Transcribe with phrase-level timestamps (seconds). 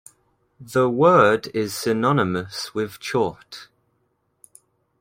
[0.59, 3.67] The word is synonymous with chort.